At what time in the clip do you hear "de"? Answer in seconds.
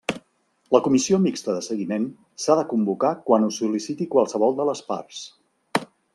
1.57-1.61, 2.61-2.65, 4.63-4.69